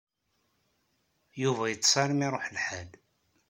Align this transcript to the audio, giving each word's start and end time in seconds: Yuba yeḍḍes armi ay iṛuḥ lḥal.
Yuba 1.41 1.63
yeḍḍes 1.71 1.93
armi 2.03 2.23
ay 2.25 2.27
iṛuḥ 2.29 2.45
lḥal. 2.55 2.89